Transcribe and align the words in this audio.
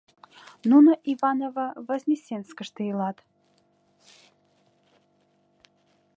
Нуно 0.69 0.91
Иваново-Вознесенскыште 1.11 2.81
илат. 2.91 3.17